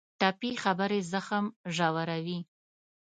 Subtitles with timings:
[0.19, 1.45] ټپي خبرې زخم
[1.75, 2.39] ژوروي.